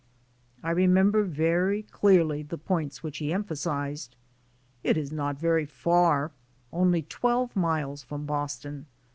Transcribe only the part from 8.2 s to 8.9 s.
Boston.